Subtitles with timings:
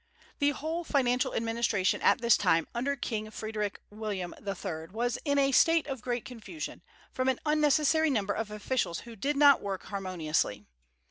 [0.39, 5.51] The whole financial administration at this time under King Frederick William III was in a
[5.51, 6.81] state of great confusion,
[7.13, 10.65] from an unnecessary number of officials who did not work harmoniously.